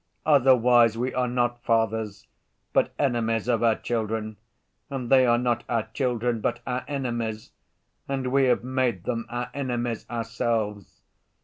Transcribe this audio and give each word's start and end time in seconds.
Otherwise 0.25 0.97
we 0.97 1.13
are 1.13 1.27
not 1.27 1.63
fathers, 1.63 2.25
but 2.73 2.91
enemies 2.97 3.47
of 3.47 3.61
our 3.61 3.75
children, 3.75 4.35
and 4.89 5.11
they 5.11 5.27
are 5.27 5.37
not 5.37 5.63
our 5.69 5.89
children, 5.93 6.41
but 6.41 6.59
our 6.65 6.83
enemies, 6.87 7.51
and 8.09 8.31
we 8.31 8.45
have 8.45 8.63
made 8.63 9.03
them 9.03 9.27
our 9.29 9.51
enemies 9.53 10.09
ourselves. 10.09 11.01